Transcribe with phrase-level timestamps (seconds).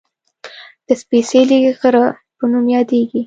[0.87, 2.05] د "سپېڅلي غره"
[2.37, 3.19] په نوم یادېږي